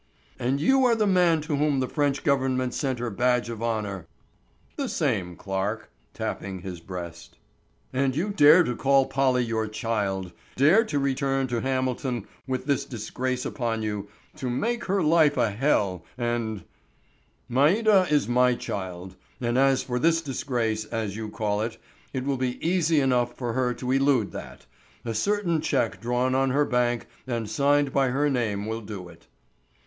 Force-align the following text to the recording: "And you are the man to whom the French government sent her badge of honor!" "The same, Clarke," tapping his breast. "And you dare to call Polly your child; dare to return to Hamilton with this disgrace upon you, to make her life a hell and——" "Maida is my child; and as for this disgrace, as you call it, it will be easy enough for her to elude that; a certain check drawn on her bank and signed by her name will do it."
"And 0.39 0.59
you 0.59 0.83
are 0.85 0.95
the 0.95 1.05
man 1.05 1.41
to 1.41 1.55
whom 1.57 1.79
the 1.79 1.87
French 1.87 2.23
government 2.23 2.73
sent 2.73 2.97
her 2.97 3.11
badge 3.11 3.49
of 3.51 3.61
honor!" 3.61 4.07
"The 4.75 4.89
same, 4.89 5.35
Clarke," 5.35 5.91
tapping 6.15 6.61
his 6.63 6.79
breast. 6.79 7.37
"And 7.93 8.15
you 8.15 8.29
dare 8.29 8.63
to 8.63 8.75
call 8.75 9.05
Polly 9.05 9.43
your 9.43 9.67
child; 9.67 10.31
dare 10.55 10.83
to 10.85 10.97
return 10.97 11.45
to 11.49 11.61
Hamilton 11.61 12.25
with 12.47 12.65
this 12.65 12.83
disgrace 12.83 13.45
upon 13.45 13.83
you, 13.83 14.09
to 14.37 14.49
make 14.49 14.85
her 14.85 15.03
life 15.03 15.37
a 15.37 15.51
hell 15.51 16.03
and——" 16.17 16.63
"Maida 17.47 18.07
is 18.09 18.27
my 18.27 18.55
child; 18.55 19.15
and 19.39 19.55
as 19.55 19.83
for 19.83 19.99
this 19.99 20.19
disgrace, 20.23 20.83
as 20.85 21.15
you 21.15 21.29
call 21.29 21.61
it, 21.61 21.77
it 22.11 22.23
will 22.25 22.37
be 22.37 22.57
easy 22.67 22.99
enough 22.99 23.37
for 23.37 23.53
her 23.53 23.71
to 23.75 23.91
elude 23.91 24.31
that; 24.31 24.65
a 25.05 25.13
certain 25.13 25.61
check 25.61 26.01
drawn 26.01 26.33
on 26.33 26.49
her 26.49 26.65
bank 26.65 27.05
and 27.27 27.47
signed 27.47 27.93
by 27.93 28.07
her 28.07 28.31
name 28.31 28.65
will 28.65 28.81
do 28.81 29.07
it." 29.07 29.27